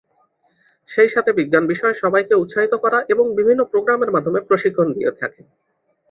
[0.89, 5.41] সেই সাথে বিজ্ঞান বিষয়ে সবাইকে উৎসাহিত করা এবং বিভিন্ন প্রোগ্রামের মাধ্যমে প্রশিক্ষণ দিয়ে থাকে।